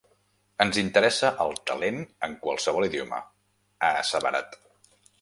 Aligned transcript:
“Ens 0.63 0.79
interessa 0.83 1.31
el 1.45 1.53
talent 1.73 2.01
en 2.29 2.35
qualsevol 2.49 2.91
idioma”, 2.91 3.23
ha 3.89 3.97
asseverat. 4.03 4.63